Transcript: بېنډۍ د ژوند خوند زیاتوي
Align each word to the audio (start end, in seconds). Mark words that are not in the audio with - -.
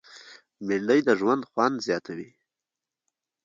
بېنډۍ 0.65 0.99
د 1.07 1.09
ژوند 1.19 1.41
خوند 1.49 1.75
زیاتوي 1.87 2.29